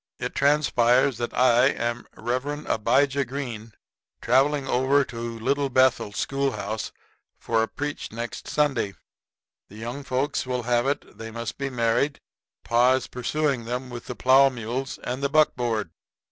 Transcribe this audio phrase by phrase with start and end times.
[0.17, 2.65] It transpires that I am Rev.
[2.67, 3.71] Abijah Green,
[4.19, 6.91] travelling over to Little Bethel school house
[7.37, 8.95] for to preach next Sunday.
[9.69, 12.19] The young folks will have it they must be married,
[12.63, 15.91] for pa is pursuing them with the plow mules and the buckboard.